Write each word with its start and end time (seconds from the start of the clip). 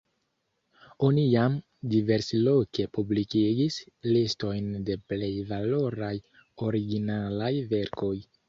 Oni 1.07 1.25
jam 1.33 1.57
diversloke 1.91 2.87
publikigis 2.99 3.77
listojn 4.15 4.73
de 4.89 4.99
plej 5.13 5.31
valoraj 5.53 6.13
originalaj 6.71 7.55
verkoj. 7.77 8.15